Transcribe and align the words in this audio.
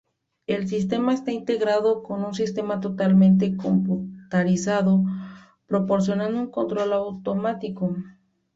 El 0.47 0.67
sistema 0.67 1.13
está 1.13 1.31
integrado 1.31 2.01
con 2.01 2.25
un 2.25 2.33
sistema 2.33 2.79
totalmente 2.79 3.55
computarizado, 3.55 5.03
proporcionando 5.67 6.39
un 6.39 6.49
control 6.49 6.93
automático. 6.93 7.95